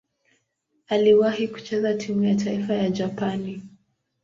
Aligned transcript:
Aliwahi 0.87 1.47
kucheza 1.47 1.93
timu 1.93 2.23
ya 2.23 2.35
taifa 2.35 2.73
ya 2.73 2.89
Japani. 2.89 3.63